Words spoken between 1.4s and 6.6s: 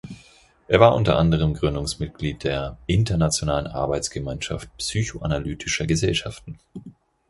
Gründungsmitglied der „Internationalen Arbeitsgemeinschaft psychoanalytischer Gesellschaften“.